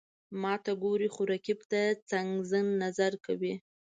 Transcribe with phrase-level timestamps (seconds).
[0.41, 3.53] ماته ګوري، خو رقیب ته څنګزن نظر کوي.